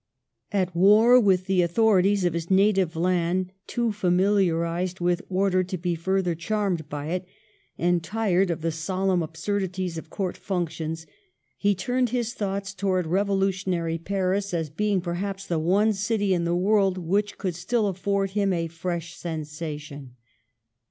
At 0.51 0.75
war 0.75 1.19
with 1.19 1.45
the 1.45 1.61
authorities 1.61 2.25
of 2.25 2.33
his 2.33 2.49
native 2.49 2.95
land, 2.95 3.51
too 3.67 3.91
familiarized 3.91 4.99
with 4.99 5.21
order 5.29 5.63
to 5.63 5.77
be 5.77 5.93
further 5.93 6.33
charmed 6.33 6.89
by 6.89 7.09
it, 7.09 7.27
and 7.77 8.03
tired 8.03 8.49
of 8.49 8.61
the 8.61 8.71
solemn 8.71 9.21
absurdities 9.21 9.99
of 9.99 10.09
Court 10.09 10.37
functions, 10.37 11.05
he 11.55 11.75
turned 11.75 12.09
his 12.09 12.33
thoughts 12.33 12.73
towards 12.73 13.07
revolu 13.07 13.49
tionary 13.49 14.03
Paris 14.03 14.55
as 14.55 14.71
being, 14.71 15.01
perhaps, 15.01 15.45
the 15.45 15.59
one 15.59 15.93
city 15.93 16.33
in 16.33 16.45
the 16.45 16.55
world 16.55 16.97
which 16.97 17.37
could 17.37 17.53
still 17.53 17.85
afford 17.85 18.31
him 18.31 18.51
afresh 18.51 19.13
sen 19.15 19.41
sation. 19.43 20.13